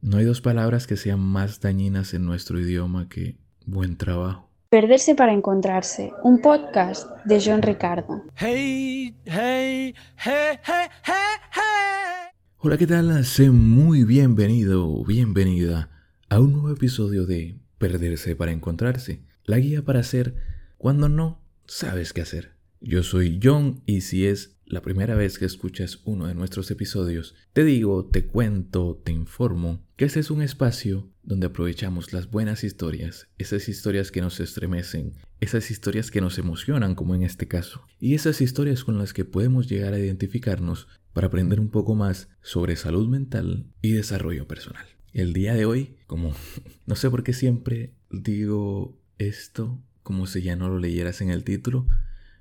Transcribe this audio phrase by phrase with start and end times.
[0.00, 4.48] No hay dos palabras que sean más dañinas en nuestro idioma que buen trabajo.
[4.70, 8.22] Perderse para encontrarse, un podcast de John Ricardo.
[8.36, 13.24] Hey, hey, hey, hey, hey, Hola, ¿qué tal?
[13.24, 15.90] Sé muy bienvenido, bienvenida
[16.28, 20.36] a un nuevo episodio de Perderse para encontrarse, la guía para hacer
[20.76, 22.52] cuando no sabes qué hacer.
[22.80, 27.34] Yo soy John y si es la primera vez que escuchas uno de nuestros episodios,
[27.52, 32.64] te digo, te cuento, te informo que este es un espacio donde aprovechamos las buenas
[32.64, 37.82] historias, esas historias que nos estremecen, esas historias que nos emocionan como en este caso,
[37.98, 42.28] y esas historias con las que podemos llegar a identificarnos para aprender un poco más
[42.42, 44.86] sobre salud mental y desarrollo personal.
[45.12, 46.34] El día de hoy, como
[46.86, 51.44] no sé por qué siempre digo esto como si ya no lo leyeras en el
[51.44, 51.86] título,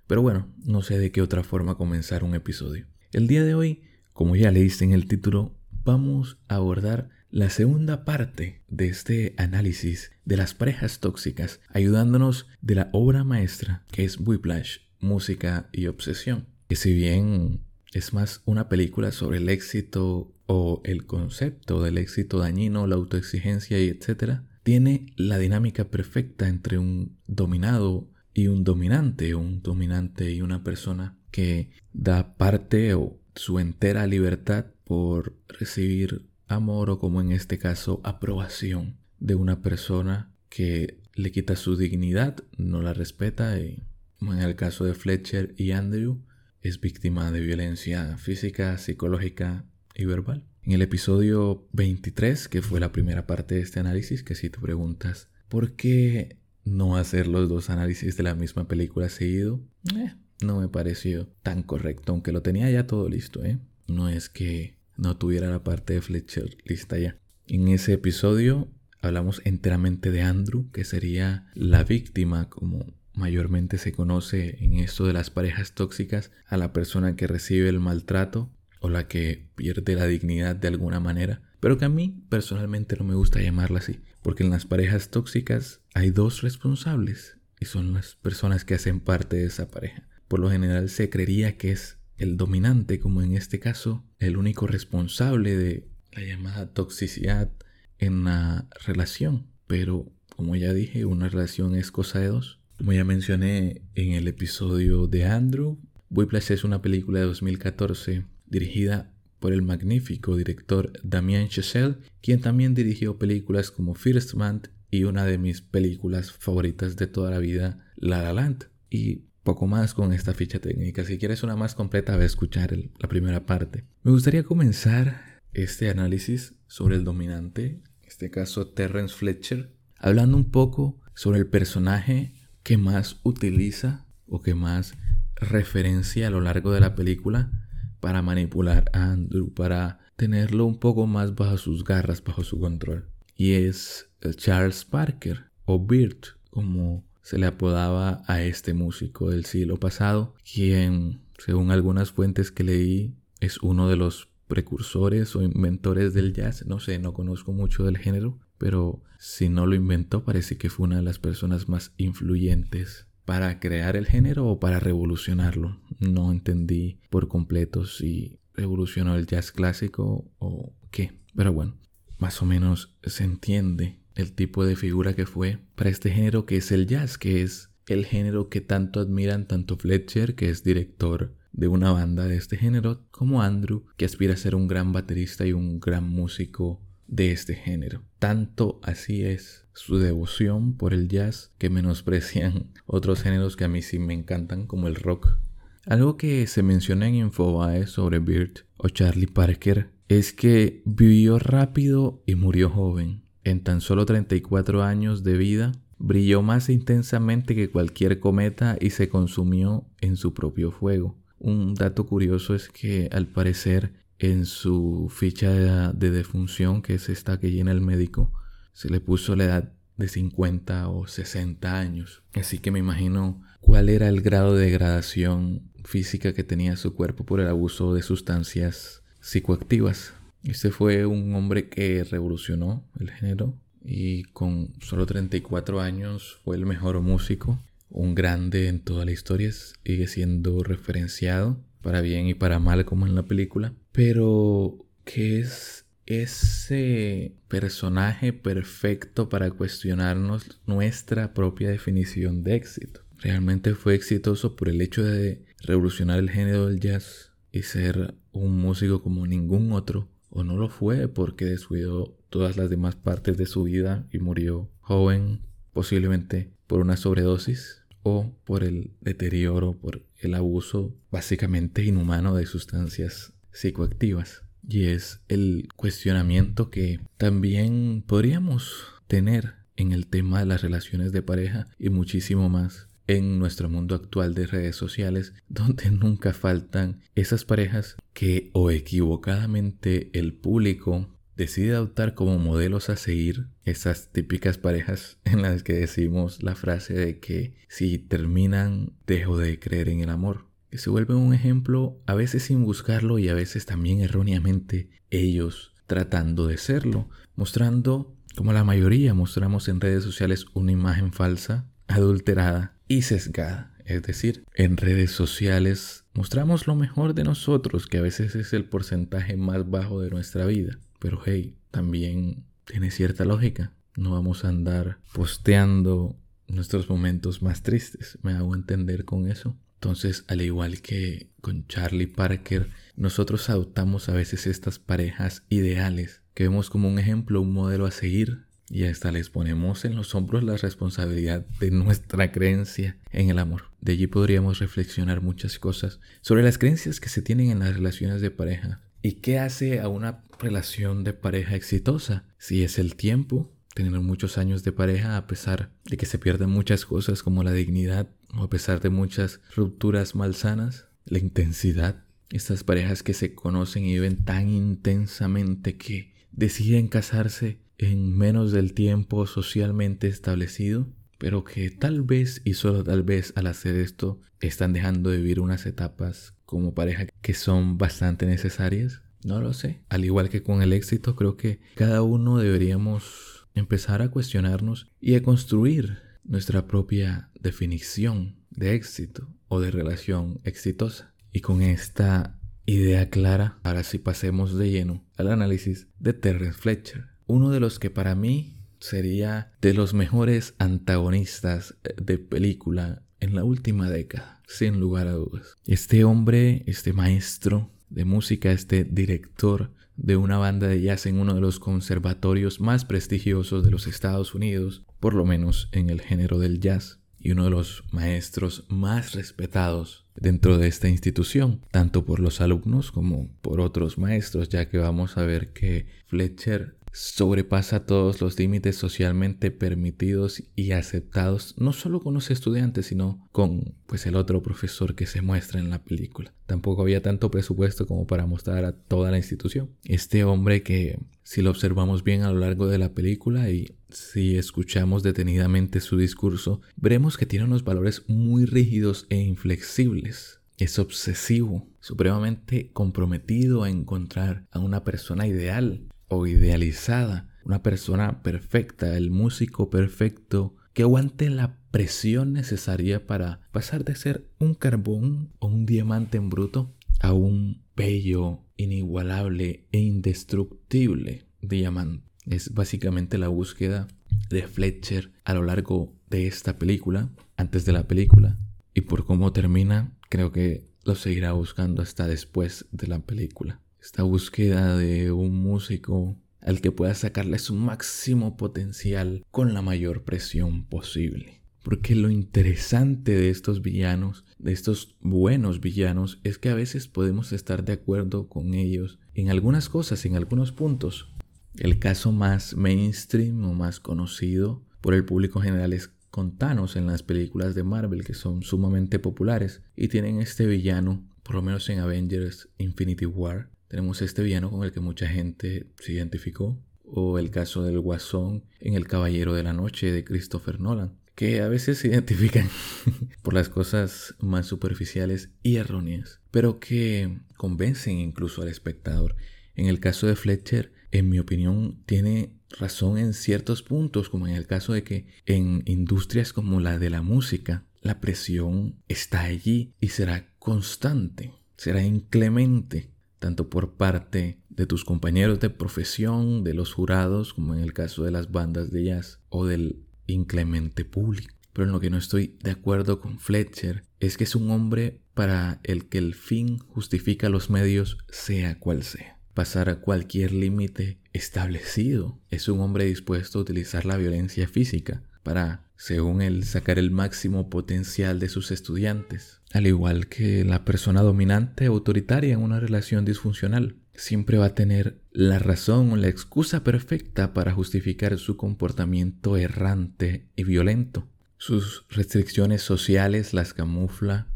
[0.07, 2.87] pero bueno, no sé de qué otra forma comenzar un episodio.
[3.11, 8.05] El día de hoy, como ya leíste en el título, vamos a abordar la segunda
[8.05, 14.17] parte de este análisis de las parejas tóxicas, ayudándonos de la obra maestra que es
[14.19, 16.47] Whiplash, Música y Obsesión.
[16.69, 17.61] Que si bien
[17.93, 23.79] es más una película sobre el éxito o el concepto del éxito dañino, la autoexigencia
[23.79, 30.43] y etc., tiene la dinámica perfecta entre un dominado y un dominante, un dominante y
[30.43, 37.31] una persona que da parte o su entera libertad por recibir amor o como en
[37.31, 43.81] este caso aprobación de una persona que le quita su dignidad, no la respeta y
[44.19, 46.21] como en el caso de Fletcher y Andrew
[46.61, 49.65] es víctima de violencia física, psicológica
[49.95, 50.43] y verbal.
[50.61, 54.59] En el episodio 23, que fue la primera parte de este análisis, que si te
[54.59, 59.59] preguntas por qué no hacer los dos análisis de la misma película seguido,
[59.95, 63.57] eh, no me pareció tan correcto, aunque lo tenía ya todo listo, ¿eh?
[63.87, 67.17] No es que no tuviera la parte de Fletcher lista ya.
[67.47, 68.67] En ese episodio
[69.01, 75.13] hablamos enteramente de Andrew, que sería la víctima, como mayormente se conoce en esto de
[75.13, 80.05] las parejas tóxicas, a la persona que recibe el maltrato o la que pierde la
[80.05, 83.99] dignidad de alguna manera, pero que a mí personalmente no me gusta llamarla así.
[84.27, 89.37] Porque en las parejas tóxicas hay dos responsables y son las personas que hacen parte
[89.37, 90.05] de esa pareja.
[90.27, 94.67] Por lo general se creería que es el dominante, como en este caso, el único
[94.67, 97.53] responsable de la llamada toxicidad
[97.99, 99.47] en la relación.
[99.65, 102.59] Pero, como ya dije, una relación es cosa de dos.
[102.77, 109.09] Como ya mencioné en el episodio de Andrew, Whiplash es una película de 2014 dirigida
[109.39, 115.25] por el magnífico director Damien Chazelle, quien también dirigió películas como First Man y una
[115.25, 118.57] de mis películas favoritas de toda la vida, La La.
[118.89, 121.05] Y poco más con esta ficha técnica.
[121.05, 123.85] Si quieres una más completa, ve a escuchar la primera parte.
[124.03, 130.51] Me gustaría comenzar este análisis sobre el dominante, en este caso Terrence Fletcher, hablando un
[130.51, 132.33] poco sobre el personaje
[132.63, 134.95] que más utiliza o que más
[135.35, 137.66] referencia a lo largo de la película
[137.99, 143.05] para manipular a Andrew, para tenerlo un poco más bajo sus garras, bajo su control.
[143.35, 149.77] Y es Charles Parker, o Birt, como se le apodaba a este músico del siglo
[149.77, 156.33] pasado, quien, según algunas fuentes que leí, es uno de los precursores o inventores del
[156.33, 156.65] jazz.
[156.65, 160.85] No sé, no conozco mucho del género, pero si no lo inventó, parece que fue
[160.85, 165.81] una de las personas más influyentes para crear el género o para revolucionarlo.
[165.99, 171.11] No entendí por completo si revolucionó el jazz clásico o qué.
[171.35, 171.77] Pero bueno,
[172.19, 176.55] más o menos se entiende el tipo de figura que fue para este género que
[176.55, 181.35] es el jazz, que es el género que tanto admiran tanto Fletcher, que es director
[181.51, 185.45] de una banda de este género, como Andrew, que aspira a ser un gran baterista
[185.45, 188.03] y un gran músico de este género.
[188.19, 193.81] Tanto así es su devoción por el jazz que menosprecian otros géneros que a mí
[193.81, 195.37] sí me encantan como el rock.
[195.85, 202.21] Algo que se menciona en Infobae sobre Bird o Charlie Parker es que vivió rápido
[202.25, 203.21] y murió joven.
[203.43, 209.09] En tan solo 34 años de vida, brilló más intensamente que cualquier cometa y se
[209.09, 211.15] consumió en su propio fuego.
[211.39, 215.51] Un dato curioso es que al parecer en su ficha
[215.93, 218.33] de, defunción, que es esta que llena el médico,
[218.77, 222.21] se le puso la edad de 50 o 60 años.
[222.35, 227.25] Así que me imagino cuál era el grado de degradación física que tenía su cuerpo
[227.25, 230.13] por el abuso de sustancias psicoactivas.
[230.43, 236.67] Este fue un hombre que revolucionó el género y con solo 34 años fue el
[236.67, 237.59] mejor músico,
[237.89, 243.07] un grande en toda la historia, sigue siendo referenciado para bien y para mal como
[243.07, 243.73] en la película.
[243.91, 253.01] Pero, ¿qué es ese personaje perfecto para cuestionarnos nuestra propia definición de éxito.
[253.17, 258.57] Realmente fue exitoso por el hecho de revolucionar el género del jazz y ser un
[258.57, 263.45] músico como ningún otro, o no lo fue porque descuidó todas las demás partes de
[263.45, 265.41] su vida y murió joven,
[265.73, 273.33] posiblemente por una sobredosis o por el deterioro, por el abuso básicamente inhumano de sustancias
[273.51, 274.46] psicoactivas.
[274.67, 281.21] Y es el cuestionamiento que también podríamos tener en el tema de las relaciones de
[281.21, 287.45] pareja y muchísimo más en nuestro mundo actual de redes sociales, donde nunca faltan esas
[287.45, 295.19] parejas que o equivocadamente el público decide adoptar como modelos a seguir, esas típicas parejas
[295.23, 300.09] en las que decimos la frase de que si terminan dejo de creer en el
[300.09, 304.89] amor, que se vuelve un ejemplo a veces sin buscarlo y a veces también erróneamente
[305.09, 311.65] ellos tratando de serlo, mostrando como la mayoría mostramos en redes sociales una imagen falsa,
[311.87, 313.73] adulterada y sesgada.
[313.83, 318.65] Es decir, en redes sociales mostramos lo mejor de nosotros, que a veces es el
[318.65, 320.77] porcentaje más bajo de nuestra vida.
[320.99, 323.71] Pero hey, también tiene cierta lógica.
[323.95, 326.15] No vamos a andar posteando
[326.47, 328.19] nuestros momentos más tristes.
[328.21, 329.55] Me hago entender con eso.
[329.77, 336.43] Entonces, al igual que con Charlie Parker, nosotros adoptamos a veces estas parejas ideales que
[336.43, 340.43] vemos como un ejemplo, un modelo a seguir, y hasta les ponemos en los hombros
[340.43, 343.71] la responsabilidad de nuestra creencia en el amor.
[343.81, 348.19] De allí podríamos reflexionar muchas cosas sobre las creencias que se tienen en las relaciones
[348.19, 352.25] de pareja y qué hace a una relación de pareja exitosa.
[352.37, 356.49] Si es el tiempo, tener muchos años de pareja a pesar de que se pierden
[356.49, 362.03] muchas cosas como la dignidad o a pesar de muchas rupturas malsanas, la intensidad.
[362.31, 368.73] Estas parejas que se conocen y viven tan intensamente que deciden casarse en menos del
[368.73, 370.87] tiempo socialmente establecido,
[371.19, 375.39] pero que tal vez y solo tal vez al hacer esto están dejando de vivir
[375.39, 379.03] unas etapas como pareja que son bastante necesarias.
[379.23, 379.81] No lo sé.
[379.89, 385.15] Al igual que con el éxito, creo que cada uno deberíamos empezar a cuestionarnos y
[385.15, 391.13] a construir nuestra propia definición de éxito o de relación exitosa.
[391.31, 397.17] Y con esta idea clara, ahora sí pasemos de lleno al análisis de Terrence Fletcher
[397.27, 403.35] uno de los que para mí sería de los mejores antagonistas eh, de película en
[403.35, 405.57] la última década, sin lugar a dudas.
[405.65, 411.33] Este hombre, este maestro de música, este director de una banda de jazz en uno
[411.33, 416.39] de los conservatorios más prestigiosos de los Estados Unidos, por lo menos en el género
[416.39, 422.19] del jazz, y uno de los maestros más respetados dentro de esta institución, tanto por
[422.19, 428.21] los alumnos como por otros maestros, ya que vamos a ver que Fletcher sobrepasa todos
[428.21, 434.15] los límites socialmente permitidos y aceptados, no solo con los estudiantes, sino con pues el
[434.15, 436.33] otro profesor que se muestra en la película.
[436.47, 439.69] Tampoco había tanto presupuesto como para mostrar a toda la institución.
[439.83, 444.35] Este hombre que si lo observamos bien a lo largo de la película y si
[444.35, 450.39] escuchamos detenidamente su discurso, veremos que tiene unos valores muy rígidos e inflexibles.
[450.57, 458.97] Es obsesivo, supremamente comprometido a encontrar a una persona ideal o idealizada, una persona perfecta,
[458.97, 465.47] el músico perfecto que aguante la presión necesaria para pasar de ser un carbón o
[465.47, 472.05] un diamante en bruto a un bello, inigualable e indestructible diamante.
[472.25, 473.87] Es básicamente la búsqueda
[474.29, 478.37] de Fletcher a lo largo de esta película, antes de la película,
[478.73, 484.03] y por cómo termina, creo que lo seguirá buscando hasta después de la película esta
[484.03, 490.65] búsqueda de un músico al que pueda sacarle su máximo potencial con la mayor presión
[490.65, 491.39] posible.
[491.63, 497.31] Porque lo interesante de estos villanos, de estos buenos villanos, es que a veces podemos
[497.31, 501.13] estar de acuerdo con ellos en algunas cosas, en algunos puntos.
[501.55, 506.87] El caso más mainstream o más conocido por el público general es con Thanos en
[506.87, 511.69] las películas de Marvel, que son sumamente populares y tienen este villano, por lo menos
[511.69, 517.19] en Avengers Infinity War, tenemos este villano con el que mucha gente se identificó, o
[517.19, 521.47] el caso del Guasón en El Caballero de la Noche de Christopher Nolan, que a
[521.47, 522.47] veces se identifican
[523.23, 529.15] por las cosas más superficiales y erróneas, pero que convencen incluso al espectador.
[529.55, 534.35] En el caso de Fletcher, en mi opinión, tiene razón en ciertos puntos, como en
[534.35, 539.73] el caso de que en industrias como la de la música, la presión está allí
[539.81, 546.73] y será constante, será inclemente tanto por parte de tus compañeros de profesión, de los
[546.73, 551.33] jurados, como en el caso de las bandas de jazz, o del inclemente público.
[551.53, 555.01] Pero en lo que no estoy de acuerdo con Fletcher es que es un hombre
[555.13, 559.17] para el que el fin justifica los medios sea cual sea.
[559.33, 562.19] Pasar a cualquier límite establecido.
[562.29, 567.49] Es un hombre dispuesto a utilizar la violencia física para, según él, sacar el máximo
[567.49, 569.41] potencial de sus estudiantes.
[569.53, 573.75] Al igual que la persona dominante autoritaria en una relación disfuncional.
[573.93, 580.27] Siempre va a tener la razón o la excusa perfecta para justificar su comportamiento errante
[580.35, 581.07] y violento.
[581.37, 584.27] Sus restricciones sociales las camufla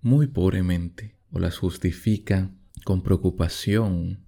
[0.00, 2.50] muy pobremente o las justifica
[2.84, 4.20] con preocupación,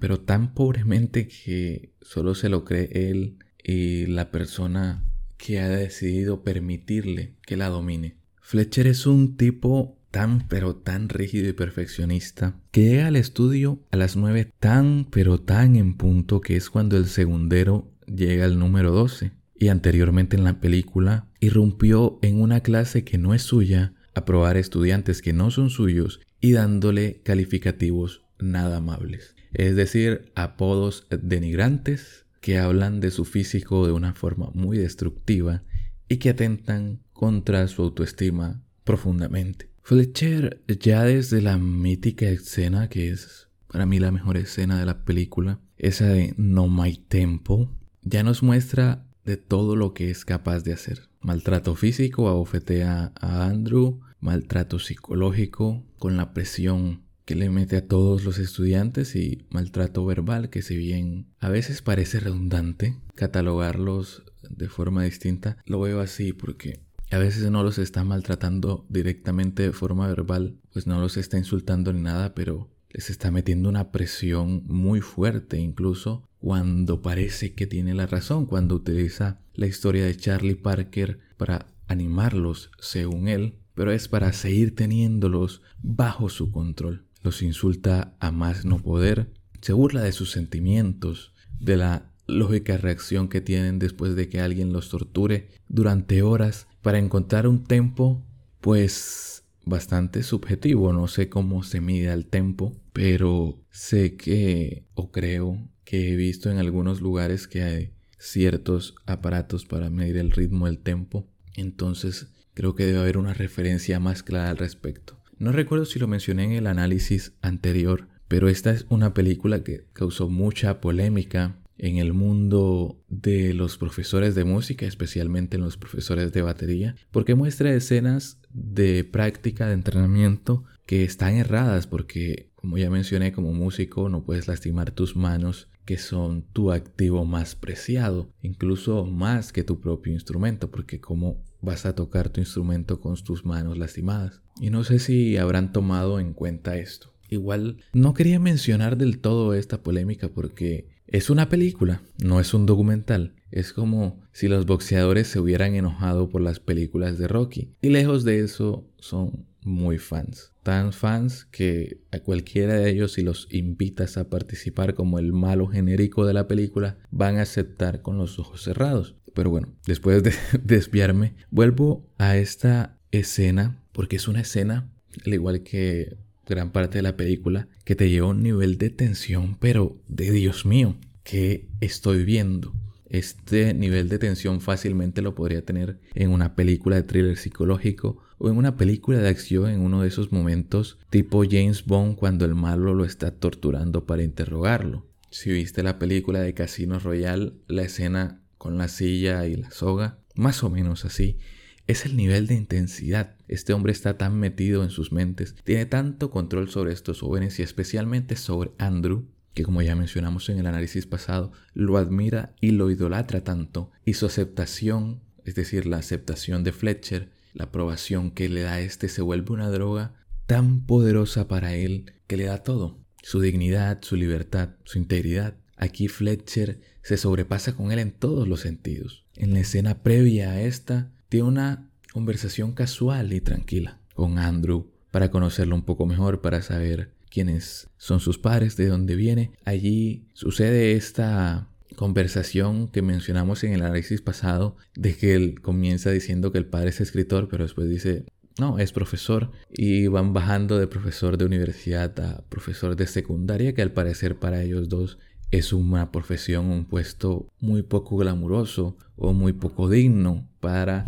[0.00, 5.04] pero tan pobremente que solo se lo cree él y la persona
[5.42, 8.14] que ha decidido permitirle que la domine.
[8.40, 13.96] Fletcher es un tipo tan pero tan rígido y perfeccionista que llega al estudio a
[13.96, 18.92] las 9 tan pero tan en punto que es cuando el segundero llega al número
[18.92, 24.24] 12 y anteriormente en la película irrumpió en una clase que no es suya a
[24.24, 32.26] probar estudiantes que no son suyos y dándole calificativos nada amables, es decir, apodos denigrantes
[32.42, 35.62] que hablan de su físico de una forma muy destructiva
[36.08, 39.70] y que atentan contra su autoestima profundamente.
[39.82, 45.04] Fletcher ya desde la mítica escena que es para mí la mejor escena de la
[45.04, 47.70] película, esa de No My Tempo,
[48.02, 51.08] ya nos muestra de todo lo que es capaz de hacer.
[51.20, 58.24] Maltrato físico, abofetea a Andrew, maltrato psicológico con la presión que le mete a todos
[58.24, 65.04] los estudiantes y maltrato verbal que si bien a veces parece redundante catalogarlos de forma
[65.04, 70.56] distinta, lo veo así porque a veces no los está maltratando directamente de forma verbal,
[70.72, 75.58] pues no los está insultando ni nada, pero les está metiendo una presión muy fuerte
[75.58, 81.66] incluso cuando parece que tiene la razón, cuando utiliza la historia de Charlie Parker para
[81.86, 88.64] animarlos según él, pero es para seguir teniéndolos bajo su control los insulta a más
[88.64, 94.28] no poder, se burla de sus sentimientos, de la lógica reacción que tienen después de
[94.28, 96.66] que alguien los torture durante horas.
[96.82, 98.24] Para encontrar un tempo
[98.60, 105.68] pues bastante subjetivo, no sé cómo se mide el tempo, pero sé que o creo
[105.84, 110.78] que he visto en algunos lugares que hay ciertos aparatos para medir el ritmo del
[110.78, 115.21] tempo, entonces creo que debe haber una referencia más clara al respecto.
[115.42, 119.88] No recuerdo si lo mencioné en el análisis anterior, pero esta es una película que
[119.92, 126.32] causó mucha polémica en el mundo de los profesores de música, especialmente en los profesores
[126.32, 132.88] de batería, porque muestra escenas de práctica, de entrenamiento que están erradas, porque como ya
[132.88, 139.06] mencioné, como músico no puedes lastimar tus manos, que son tu activo más preciado, incluso
[139.06, 143.76] más que tu propio instrumento, porque como vas a tocar tu instrumento con tus manos
[143.76, 144.40] lastimadas.
[144.62, 147.12] Y no sé si habrán tomado en cuenta esto.
[147.28, 152.64] Igual no quería mencionar del todo esta polémica porque es una película, no es un
[152.64, 153.34] documental.
[153.50, 157.74] Es como si los boxeadores se hubieran enojado por las películas de Rocky.
[157.82, 160.52] Y lejos de eso son muy fans.
[160.62, 165.66] Tan fans que a cualquiera de ellos si los invitas a participar como el malo
[165.66, 169.16] genérico de la película van a aceptar con los ojos cerrados.
[169.34, 174.90] Pero bueno, después de desviarme, vuelvo a esta escena porque es una escena,
[175.24, 178.90] al igual que gran parte de la película, que te lleva a un nivel de
[178.90, 182.74] tensión, pero de Dios mío, que estoy viendo?
[183.06, 188.48] Este nivel de tensión fácilmente lo podría tener en una película de thriller psicológico o
[188.48, 192.54] en una película de acción en uno de esos momentos tipo James Bond cuando el
[192.54, 195.06] malo lo está torturando para interrogarlo.
[195.30, 200.18] Si viste la película de Casino Royale, la escena con la silla y la soga,
[200.34, 201.38] más o menos así,
[201.86, 203.36] es el nivel de intensidad.
[203.48, 207.62] Este hombre está tan metido en sus mentes, tiene tanto control sobre estos jóvenes y
[207.62, 212.90] especialmente sobre Andrew, que como ya mencionamos en el análisis pasado, lo admira y lo
[212.90, 218.62] idolatra tanto, y su aceptación, es decir, la aceptación de Fletcher, la aprobación que le
[218.62, 220.14] da a este se vuelve una droga
[220.46, 225.56] tan poderosa para él que le da todo, su dignidad, su libertad, su integridad.
[225.76, 229.24] Aquí Fletcher se sobrepasa con él en todos los sentidos.
[229.36, 235.30] En la escena previa a esta, tiene una conversación casual y tranquila con Andrew para
[235.30, 239.50] conocerlo un poco mejor, para saber quiénes son sus padres, de dónde viene.
[239.64, 246.52] Allí sucede esta conversación que mencionamos en el análisis pasado de que él comienza diciendo
[246.52, 248.26] que el padre es escritor, pero después dice
[248.58, 253.80] no, es profesor y van bajando de profesor de universidad a profesor de secundaria que
[253.80, 255.18] al parecer para ellos dos
[255.52, 261.06] es una profesión, un puesto muy poco glamuroso o muy poco digno para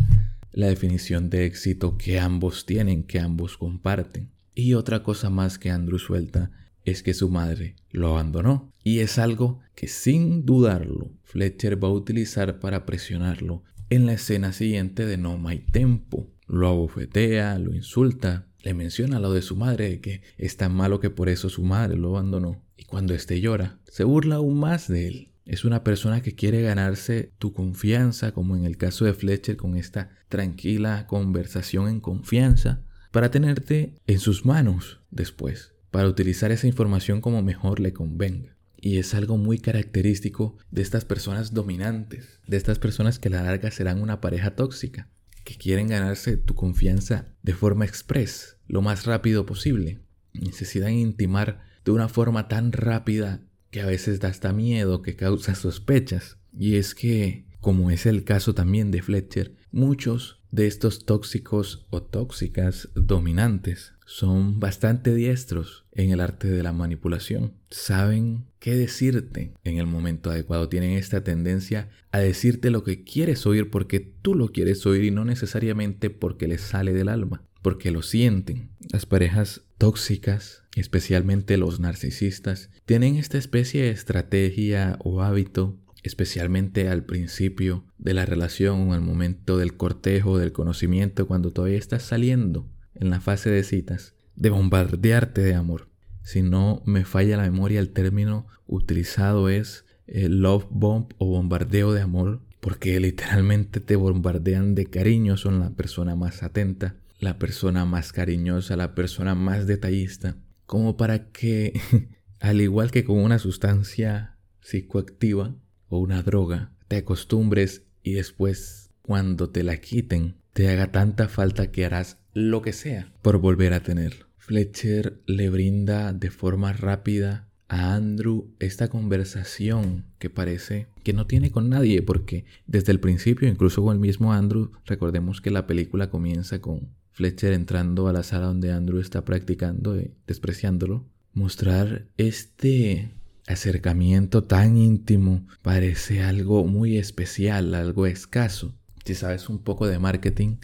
[0.53, 4.29] la definición de éxito que ambos tienen, que ambos comparten.
[4.53, 6.51] Y otra cosa más que Andrew suelta
[6.85, 8.71] es que su madre lo abandonó.
[8.83, 14.53] Y es algo que sin dudarlo Fletcher va a utilizar para presionarlo en la escena
[14.53, 16.29] siguiente de No My Tempo.
[16.47, 21.11] Lo abofetea, lo insulta, le menciona lo de su madre, que es tan malo que
[21.11, 22.63] por eso su madre lo abandonó.
[22.75, 25.29] Y cuando éste llora, se burla aún más de él.
[25.45, 29.77] Es una persona que quiere ganarse tu confianza, como en el caso de Fletcher, con
[29.77, 32.81] esta tranquila conversación en confianza,
[33.11, 38.57] para tenerte en sus manos después, para utilizar esa información como mejor le convenga.
[38.75, 43.43] Y es algo muy característico de estas personas dominantes, de estas personas que a la
[43.43, 45.07] larga serán una pareja tóxica,
[45.45, 50.01] que quieren ganarse tu confianza de forma express, lo más rápido posible.
[50.33, 55.55] Necesitan intimar de una forma tan rápida que a veces da hasta miedo, que causa
[55.55, 56.37] sospechas.
[56.51, 62.01] Y es que, como es el caso también de Fletcher, muchos de estos tóxicos o
[62.01, 67.53] tóxicas dominantes son bastante diestros en el arte de la manipulación.
[67.69, 70.69] Saben qué decirte en el momento adecuado.
[70.69, 75.11] Tienen esta tendencia a decirte lo que quieres oír porque tú lo quieres oír y
[75.11, 78.69] no necesariamente porque les sale del alma, porque lo sienten.
[78.91, 87.03] Las parejas tóxicas, especialmente los narcisistas, tienen esta especie de estrategia o hábito especialmente al
[87.03, 93.09] principio de la relación, al momento del cortejo, del conocimiento, cuando todavía estás saliendo en
[93.09, 95.89] la fase de citas, de bombardearte de amor.
[96.23, 101.93] Si no me falla la memoria, el término utilizado es eh, love bomb o bombardeo
[101.93, 107.85] de amor, porque literalmente te bombardean de cariño, son la persona más atenta, la persona
[107.85, 111.79] más cariñosa, la persona más detallista, como para que,
[112.39, 115.55] al igual que con una sustancia psicoactiva
[115.87, 121.69] o una droga, te acostumbres y después, cuando te la quiten, te haga tanta falta
[121.69, 124.27] que harás lo que sea por volver a tenerlo.
[124.37, 131.51] Fletcher le brinda de forma rápida a Andrew esta conversación que parece que no tiene
[131.51, 136.09] con nadie porque desde el principio, incluso con el mismo Andrew, recordemos que la película
[136.09, 141.05] comienza con Fletcher entrando a la sala donde Andrew está practicando y despreciándolo.
[141.33, 143.11] Mostrar este
[143.45, 148.73] acercamiento tan íntimo parece algo muy especial, algo escaso.
[149.05, 150.57] Si sabes un poco de marketing,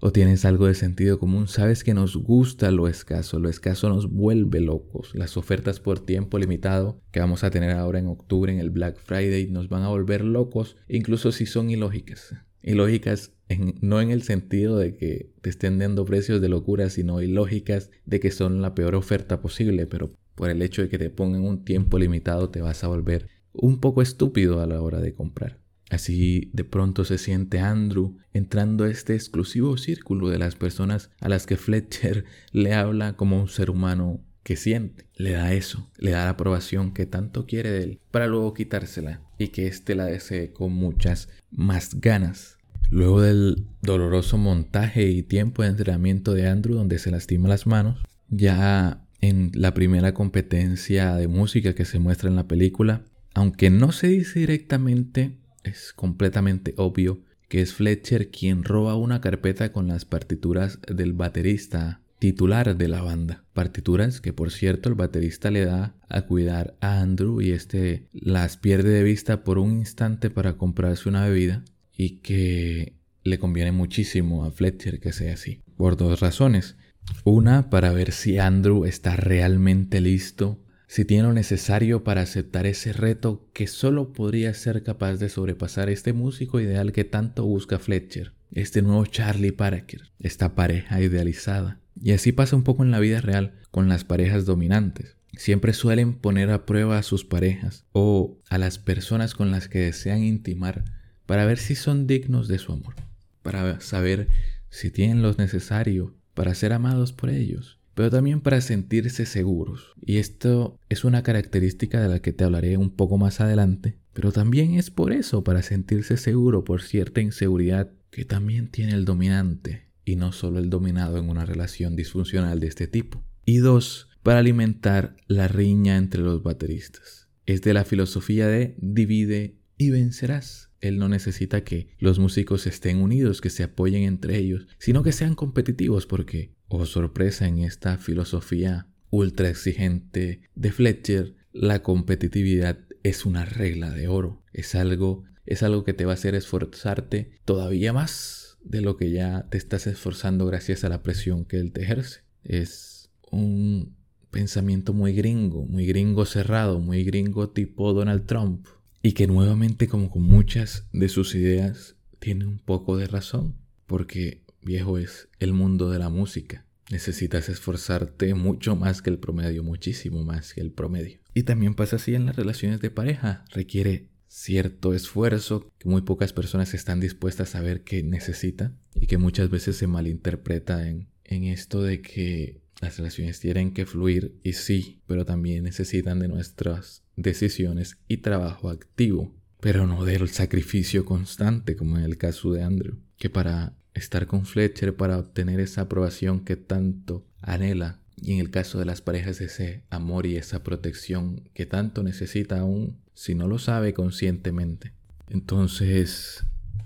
[0.00, 4.08] o tienes algo de sentido común, sabes que nos gusta lo escaso, lo escaso nos
[4.08, 5.12] vuelve locos.
[5.14, 8.98] Las ofertas por tiempo limitado que vamos a tener ahora en octubre en el Black
[8.98, 12.34] Friday nos van a volver locos, incluso si son ilógicas.
[12.62, 13.32] Ilógicas
[13.80, 18.20] no en el sentido de que te estén dando precios de locura, sino ilógicas de
[18.20, 21.64] que son la peor oferta posible, pero por el hecho de que te pongan un
[21.64, 25.65] tiempo limitado te vas a volver un poco estúpido a la hora de comprar.
[25.90, 31.28] Así de pronto se siente Andrew entrando a este exclusivo círculo de las personas a
[31.28, 35.06] las que Fletcher le habla como un ser humano que siente.
[35.16, 39.22] Le da eso, le da la aprobación que tanto quiere de él para luego quitársela
[39.38, 42.58] y que éste la desee con muchas más ganas.
[42.90, 48.00] Luego del doloroso montaje y tiempo de entrenamiento de Andrew donde se lastima las manos,
[48.28, 53.90] ya en la primera competencia de música que se muestra en la película, aunque no
[53.92, 60.04] se dice directamente, es completamente obvio que es Fletcher quien roba una carpeta con las
[60.04, 63.44] partituras del baterista titular de la banda.
[63.52, 68.56] Partituras que por cierto el baterista le da a cuidar a Andrew y este las
[68.56, 71.64] pierde de vista por un instante para comprarse una bebida
[71.96, 75.60] y que le conviene muchísimo a Fletcher que sea así.
[75.76, 76.76] Por dos razones.
[77.24, 80.58] Una, para ver si Andrew está realmente listo
[80.96, 85.90] si tiene lo necesario para aceptar ese reto que solo podría ser capaz de sobrepasar
[85.90, 91.80] este músico ideal que tanto busca Fletcher, este nuevo Charlie Parker, esta pareja idealizada.
[92.00, 95.18] Y así pasa un poco en la vida real con las parejas dominantes.
[95.36, 99.80] Siempre suelen poner a prueba a sus parejas o a las personas con las que
[99.80, 100.82] desean intimar
[101.26, 102.94] para ver si son dignos de su amor,
[103.42, 104.28] para saber
[104.70, 109.94] si tienen lo necesario para ser amados por ellos pero también para sentirse seguros.
[110.04, 114.32] Y esto es una característica de la que te hablaré un poco más adelante, pero
[114.32, 119.86] también es por eso, para sentirse seguro por cierta inseguridad que también tiene el dominante,
[120.04, 123.24] y no solo el dominado en una relación disfuncional de este tipo.
[123.46, 127.28] Y dos, para alimentar la riña entre los bateristas.
[127.46, 130.70] Es de la filosofía de divide y vencerás.
[130.82, 135.12] Él no necesita que los músicos estén unidos, que se apoyen entre ellos, sino que
[135.12, 143.24] sean competitivos porque, oh sorpresa en esta filosofía ultra exigente de Fletcher, la competitividad es
[143.24, 147.92] una regla de oro, es algo es algo que te va a hacer esforzarte todavía
[147.92, 151.82] más de lo que ya te estás esforzando gracias a la presión que él te
[151.82, 152.22] ejerce.
[152.42, 153.96] Es un
[154.30, 158.66] pensamiento muy gringo, muy gringo cerrado, muy gringo tipo Donald Trump,
[159.02, 163.54] y que nuevamente como con muchas de sus ideas tiene un poco de razón,
[163.86, 166.66] porque viejo es el mundo de la música.
[166.90, 171.20] Necesitas esforzarte mucho más que el promedio, muchísimo más que el promedio.
[171.32, 173.44] Y también pasa así en las relaciones de pareja.
[173.50, 179.16] Requiere cierto esfuerzo que muy pocas personas están dispuestas a ver que necesita y que
[179.16, 184.52] muchas veces se malinterpreta en, en esto de que las relaciones tienen que fluir y
[184.52, 191.76] sí, pero también necesitan de nuestras decisiones y trabajo activo, pero no del sacrificio constante
[191.76, 196.40] como en el caso de Andrew, que para estar con Fletcher, para obtener esa aprobación
[196.40, 201.48] que tanto anhela, y en el caso de las parejas ese amor y esa protección
[201.52, 204.92] que tanto necesita aún si no lo sabe conscientemente.
[205.28, 206.44] Entonces,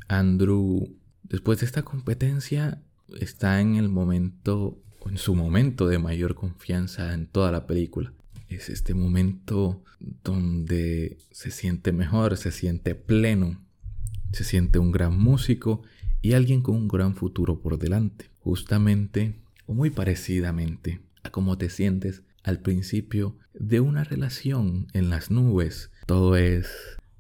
[0.09, 2.83] Andrew, después de esta competencia,
[3.21, 8.13] está en el momento en su momento de mayor confianza en toda la película.
[8.49, 9.83] Es este momento
[10.25, 13.61] donde se siente mejor, se siente pleno,
[14.33, 15.83] se siente un gran músico
[16.23, 18.31] y alguien con un gran futuro por delante.
[18.41, 25.31] Justamente o muy parecidamente a cómo te sientes al principio de una relación en las
[25.31, 25.91] nubes.
[26.07, 26.69] Todo es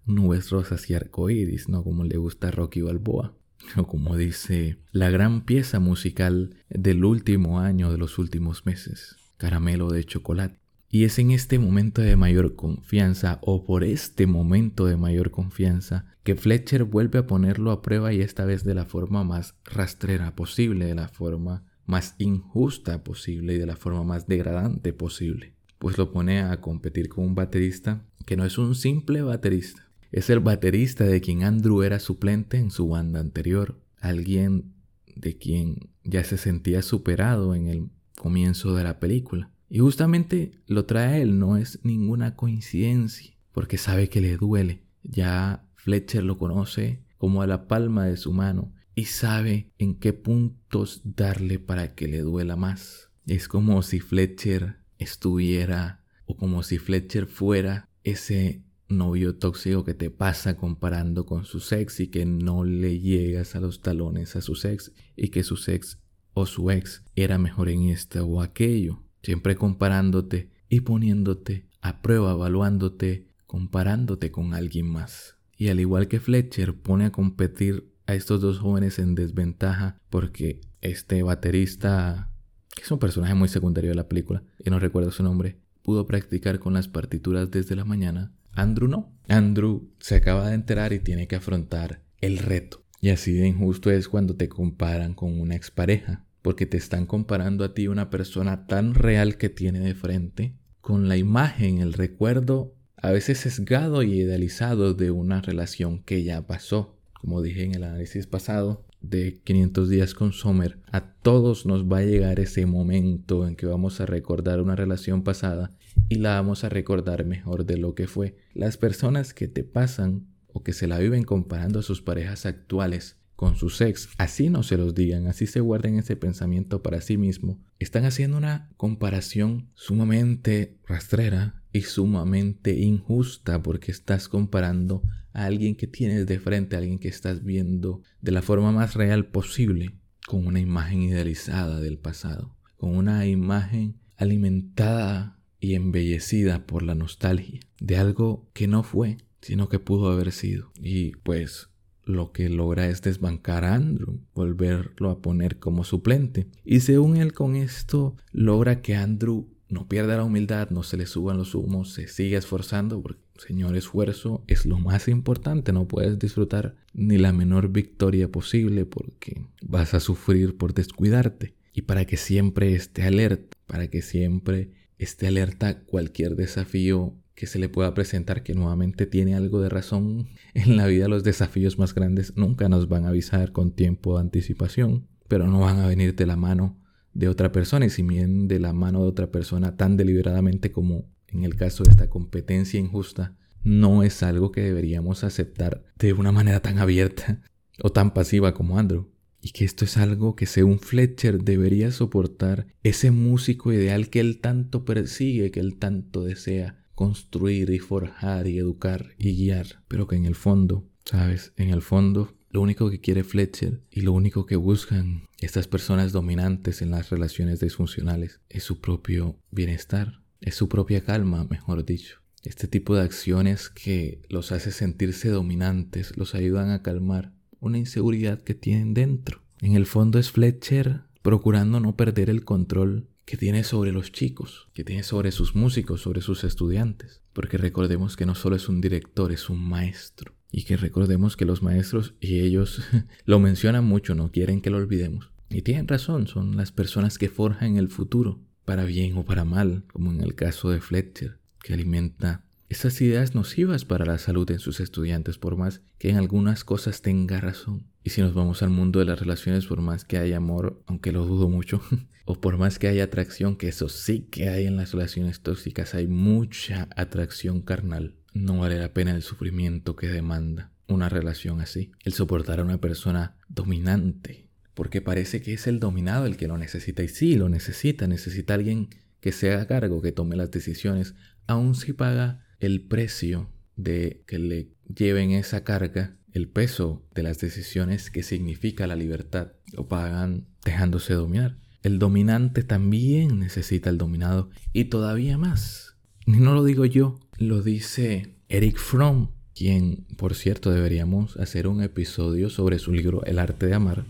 [0.06, 3.34] nubes rosas y arcoíris, no como le gusta Rocky Balboa
[3.76, 9.90] o como dice la gran pieza musical del último año de los últimos meses, caramelo
[9.90, 10.58] de chocolate.
[10.90, 16.06] Y es en este momento de mayor confianza o por este momento de mayor confianza
[16.24, 20.34] que Fletcher vuelve a ponerlo a prueba y esta vez de la forma más rastrera
[20.34, 25.54] posible, de la forma más injusta posible y de la forma más degradante posible.
[25.78, 30.28] Pues lo pone a competir con un baterista que no es un simple baterista, es
[30.28, 34.72] el baterista de quien Andrew era suplente en su banda anterior, alguien
[35.14, 39.50] de quien ya se sentía superado en el comienzo de la película.
[39.70, 44.82] Y justamente lo trae a él, no es ninguna coincidencia, porque sabe que le duele.
[45.04, 50.12] Ya Fletcher lo conoce como a la palma de su mano y sabe en qué
[50.12, 53.10] puntos darle para que le duela más.
[53.26, 60.10] Es como si Fletcher estuviera o como si Fletcher fuera ese novio tóxico que te
[60.10, 64.54] pasa comparando con su ex y que no le llegas a los talones a su
[64.66, 66.00] ex y que su ex
[66.32, 72.32] o su ex era mejor en esto o aquello, siempre comparándote y poniéndote a prueba,
[72.32, 75.36] evaluándote, comparándote con alguien más.
[75.56, 80.60] Y al igual que Fletcher pone a competir a estos dos jóvenes en desventaja porque
[80.80, 82.30] este baterista,
[82.74, 86.06] que es un personaje muy secundario de la película, y no recuerdo su nombre, pudo
[86.06, 89.12] practicar con las partituras desde la mañana Andrew no.
[89.28, 92.82] Andrew se acaba de enterar y tiene que afrontar el reto.
[93.00, 97.64] Y así de injusto es cuando te comparan con una expareja, porque te están comparando
[97.64, 102.74] a ti una persona tan real que tiene de frente, con la imagen, el recuerdo,
[102.96, 106.96] a veces sesgado y idealizado de una relación que ya pasó.
[107.14, 111.98] Como dije en el análisis pasado de 500 días con Sommer, a todos nos va
[111.98, 115.70] a llegar ese momento en que vamos a recordar una relación pasada
[116.08, 118.36] y la vamos a recordar mejor de lo que fue.
[118.54, 123.19] Las personas que te pasan o que se la viven comparando a sus parejas actuales
[123.40, 127.16] con sus ex, así no se los digan, así se guarden ese pensamiento para sí
[127.16, 135.74] mismo, están haciendo una comparación sumamente rastrera y sumamente injusta porque estás comparando a alguien
[135.74, 139.94] que tienes de frente, a alguien que estás viendo de la forma más real posible,
[140.26, 147.60] con una imagen idealizada del pasado, con una imagen alimentada y embellecida por la nostalgia
[147.80, 150.72] de algo que no fue, sino que pudo haber sido.
[150.78, 151.69] Y pues
[152.10, 156.46] lo que logra es desbancar a Andrew, volverlo a poner como suplente.
[156.64, 161.06] Y según él con esto logra que Andrew no pierda la humildad, no se le
[161.06, 166.18] suban los humos, se siga esforzando, porque señor esfuerzo es lo más importante, no puedes
[166.18, 171.54] disfrutar ni la menor victoria posible porque vas a sufrir por descuidarte.
[171.72, 177.58] Y para que siempre esté alerta, para que siempre esté alerta cualquier desafío que se
[177.58, 180.28] le pueda presentar, que nuevamente tiene algo de razón.
[180.52, 184.20] En la vida los desafíos más grandes nunca nos van a avisar con tiempo de
[184.20, 186.78] anticipación, pero no van a venir de la mano
[187.14, 191.08] de otra persona y si bien de la mano de otra persona tan deliberadamente como
[191.28, 196.32] en el caso de esta competencia injusta no es algo que deberíamos aceptar de una
[196.32, 197.40] manera tan abierta
[197.82, 199.08] o tan pasiva como Andrew.
[199.40, 204.40] Y que esto es algo que según Fletcher debería soportar ese músico ideal que él
[204.42, 210.16] tanto persigue, que él tanto desea construir y forjar y educar y guiar, pero que
[210.16, 214.44] en el fondo, sabes, en el fondo lo único que quiere Fletcher y lo único
[214.44, 220.68] que buscan estas personas dominantes en las relaciones disfuncionales es su propio bienestar, es su
[220.68, 222.20] propia calma, mejor dicho.
[222.42, 228.42] Este tipo de acciones que los hace sentirse dominantes, los ayudan a calmar una inseguridad
[228.42, 229.40] que tienen dentro.
[229.62, 234.66] En el fondo es Fletcher procurando no perder el control que tiene sobre los chicos,
[234.74, 237.22] que tiene sobre sus músicos, sobre sus estudiantes.
[237.32, 240.34] Porque recordemos que no solo es un director, es un maestro.
[240.50, 242.82] Y que recordemos que los maestros y ellos
[243.26, 245.30] lo mencionan mucho, no quieren que lo olvidemos.
[245.48, 249.84] Y tienen razón, son las personas que forjan el futuro, para bien o para mal,
[249.92, 254.58] como en el caso de Fletcher, que alimenta esas ideas nocivas para la salud en
[254.58, 257.86] sus estudiantes, por más que en algunas cosas tenga razón.
[258.02, 261.12] Y si nos vamos al mundo de las relaciones, por más que haya amor, aunque
[261.12, 261.80] lo dudo mucho,
[262.24, 265.94] o por más que haya atracción, que eso sí que hay en las relaciones tóxicas,
[265.94, 268.16] hay mucha atracción carnal.
[268.32, 271.92] No vale la pena el sufrimiento que demanda una relación así.
[272.04, 276.58] El soportar a una persona dominante, porque parece que es el dominado el que lo
[276.58, 277.02] necesita.
[277.02, 278.88] Y sí, lo necesita, necesita alguien
[279.20, 281.14] que se haga cargo, que tome las decisiones,
[281.46, 287.38] aun si paga el precio de que le lleven esa carga, el peso de las
[287.38, 291.56] decisiones que significa la libertad, lo pagan dejándose dominar.
[291.82, 295.96] El dominante también necesita el dominado y todavía más.
[296.26, 302.50] No lo digo yo, lo dice Eric Fromm, quien por cierto deberíamos hacer un episodio
[302.50, 304.04] sobre su libro El arte de amar,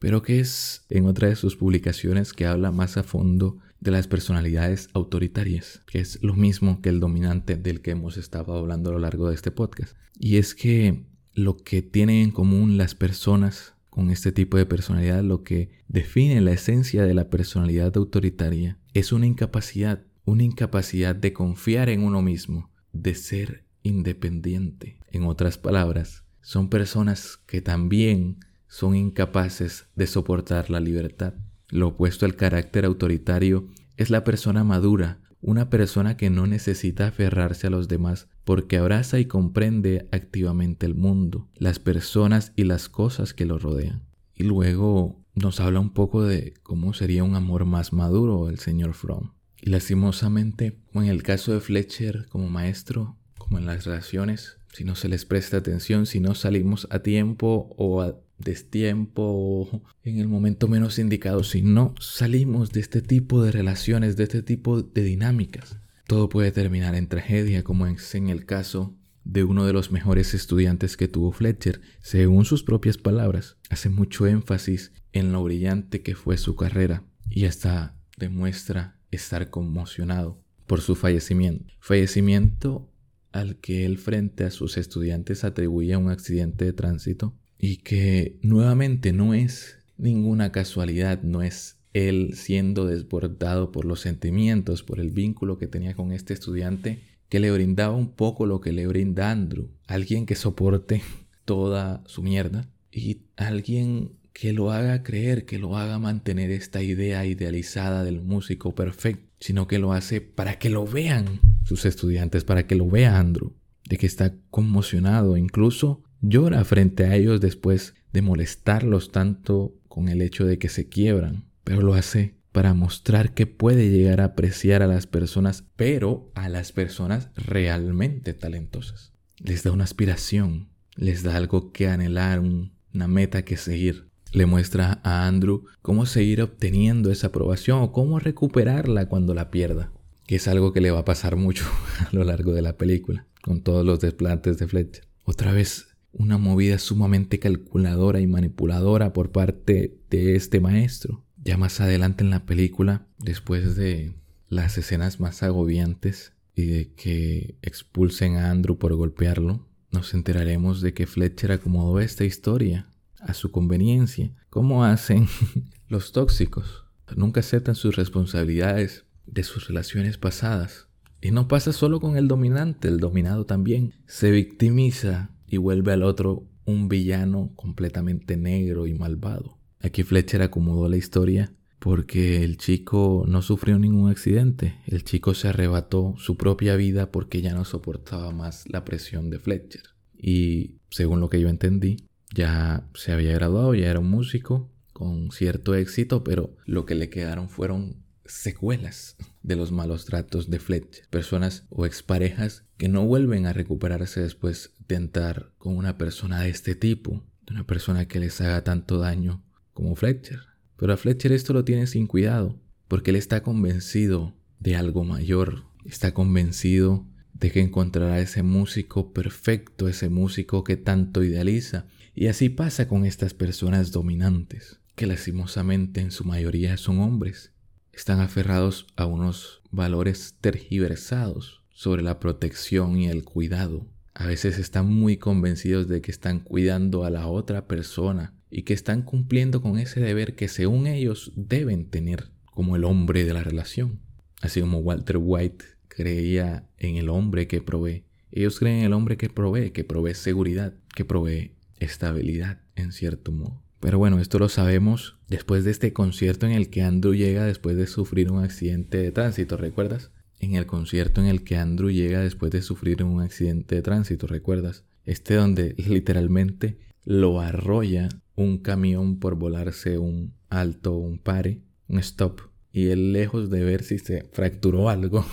[0.00, 4.08] pero que es en otra de sus publicaciones que habla más a fondo de las
[4.08, 8.94] personalidades autoritarias, que es lo mismo que el dominante del que hemos estado hablando a
[8.94, 9.96] lo largo de este podcast.
[10.18, 11.04] Y es que
[11.34, 16.40] lo que tienen en común las personas con este tipo de personalidad, lo que define
[16.40, 22.22] la esencia de la personalidad autoritaria, es una incapacidad, una incapacidad de confiar en uno
[22.22, 24.96] mismo, de ser independiente.
[25.10, 31.34] En otras palabras, son personas que también son incapaces de soportar la libertad.
[31.68, 37.66] Lo opuesto al carácter autoritario es la persona madura, una persona que no necesita aferrarse
[37.66, 43.34] a los demás porque abraza y comprende activamente el mundo, las personas y las cosas
[43.34, 44.02] que lo rodean.
[44.34, 48.94] Y luego nos habla un poco de cómo sería un amor más maduro el señor
[48.94, 49.32] Fromm.
[49.60, 54.84] Y lastimosamente, como en el caso de Fletcher como maestro, como en las relaciones, si
[54.84, 60.28] no se les presta atención, si no salimos a tiempo o a destiempo en el
[60.28, 65.02] momento menos indicado, si no salimos de este tipo de relaciones, de este tipo de
[65.02, 69.92] dinámicas, todo puede terminar en tragedia, como es en el caso de uno de los
[69.92, 76.02] mejores estudiantes que tuvo Fletcher, según sus propias palabras, hace mucho énfasis en lo brillante
[76.02, 81.72] que fue su carrera y hasta demuestra estar conmocionado por su fallecimiento.
[81.80, 82.90] Fallecimiento
[83.30, 89.12] al que él frente a sus estudiantes atribuía un accidente de tránsito y que nuevamente
[89.12, 95.58] no es ninguna casualidad, no es él siendo desbordado por los sentimientos, por el vínculo
[95.58, 96.98] que tenía con este estudiante,
[97.28, 101.02] que le brindaba un poco lo que le brinda Andrew, alguien que soporte
[101.44, 107.24] toda su mierda y alguien que lo haga creer, que lo haga mantener esta idea
[107.26, 112.66] idealizada del músico perfecto, sino que lo hace para que lo vean sus estudiantes, para
[112.66, 113.52] que lo vea Andrew,
[113.88, 120.22] de que está conmocionado, incluso Llora frente a ellos después de molestarlos tanto con el
[120.22, 124.82] hecho de que se quiebran, pero lo hace para mostrar que puede llegar a apreciar
[124.82, 129.12] a las personas, pero a las personas realmente talentosas.
[129.38, 134.08] Les da una aspiración, les da algo que anhelar, una meta que seguir.
[134.32, 139.90] Le muestra a Andrew cómo seguir obteniendo esa aprobación o cómo recuperarla cuando la pierda,
[140.26, 141.64] que es algo que le va a pasar mucho
[141.98, 145.04] a lo largo de la película, con todos los desplantes de Fletcher.
[145.24, 151.24] Otra vez una movida sumamente calculadora y manipuladora por parte de este maestro.
[151.44, 154.14] Ya más adelante en la película, después de
[154.48, 160.94] las escenas más agobiantes y de que expulsen a Andrew por golpearlo, nos enteraremos de
[160.94, 164.32] que Fletcher acomodó esta historia a su conveniencia.
[164.50, 165.26] ¿Cómo hacen
[165.88, 166.84] los tóxicos?
[167.16, 170.88] Nunca aceptan sus responsabilidades de sus relaciones pasadas.
[171.20, 176.02] Y no pasa solo con el dominante, el dominado también se victimiza y vuelve al
[176.02, 179.58] otro un villano completamente negro y malvado.
[179.80, 184.78] Aquí Fletcher acomodó la historia porque el chico no sufrió ningún accidente.
[184.86, 189.38] El chico se arrebató su propia vida porque ya no soportaba más la presión de
[189.38, 189.82] Fletcher.
[190.16, 191.98] Y según lo que yo entendí,
[192.34, 197.10] ya se había graduado, ya era un músico con cierto éxito, pero lo que le
[197.10, 201.04] quedaron fueron secuelas de los malos tratos de Fletcher.
[201.10, 206.50] Personas o exparejas que no vuelven a recuperarse después de entrar con una persona de
[206.50, 209.40] este tipo, de una persona que les haga tanto daño
[209.72, 210.40] como Fletcher.
[210.76, 215.62] Pero a Fletcher esto lo tiene sin cuidado, porque él está convencido de algo mayor,
[215.84, 221.86] está convencido de que encontrará ese músico perfecto, ese músico que tanto idealiza.
[222.16, 227.52] Y así pasa con estas personas dominantes, que lastimosamente en su mayoría son hombres.
[227.92, 233.88] Están aferrados a unos valores tergiversados sobre la protección y el cuidado.
[234.14, 238.72] A veces están muy convencidos de que están cuidando a la otra persona y que
[238.72, 243.42] están cumpliendo con ese deber que según ellos deben tener como el hombre de la
[243.42, 243.98] relación.
[244.40, 248.04] Así como Walter White creía en el hombre que provee.
[248.30, 253.32] Ellos creen en el hombre que provee, que provee seguridad, que provee estabilidad en cierto
[253.32, 253.60] modo.
[253.80, 257.76] Pero bueno, esto lo sabemos después de este concierto en el que Andrew llega después
[257.76, 260.12] de sufrir un accidente de tránsito, ¿recuerdas?
[260.42, 264.26] En el concierto en el que Andrew llega después de sufrir un accidente de tránsito,
[264.26, 264.84] ¿recuerdas?
[265.04, 272.40] Este donde literalmente lo arrolla un camión por volarse un alto, un pare, un stop.
[272.72, 275.24] Y él, lejos de ver si se fracturó algo,